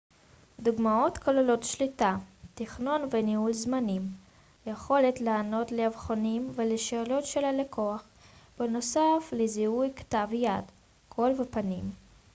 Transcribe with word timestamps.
דוגמאות 0.59 1.17
כוללות 1.17 1.63
שליטה 1.63 2.17
תכנון 2.55 3.01
וניהול 3.11 3.53
זמנים 3.53 4.01
היכולת 4.65 5.21
לענות 5.21 5.71
לאבחונים 5.71 6.49
ולשאלות 6.55 7.25
של 7.25 7.45
הלקוח 7.45 8.03
בנוסף 8.59 9.29
לזיהוי 9.31 9.89
כתב 9.95 10.27
יד 10.31 10.63
קול 11.09 11.31
ופנים 11.39 11.89